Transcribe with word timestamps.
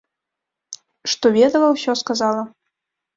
Што 1.13 1.31
ведала, 1.35 1.67
усё 1.75 1.95
сказала. 2.01 2.41